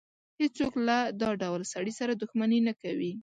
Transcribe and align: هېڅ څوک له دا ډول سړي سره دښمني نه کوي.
هېڅ 0.39 0.51
څوک 0.59 0.73
له 0.87 0.97
دا 1.21 1.29
ډول 1.41 1.61
سړي 1.73 1.93
سره 1.99 2.11
دښمني 2.21 2.59
نه 2.67 2.73
کوي. 2.81 3.11